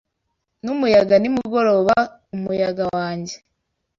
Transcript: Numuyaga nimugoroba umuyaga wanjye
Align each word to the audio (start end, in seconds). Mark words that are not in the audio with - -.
Numuyaga 0.63 1.15
nimugoroba 1.19 1.95
umuyaga 2.35 2.83
wanjye 2.95 3.35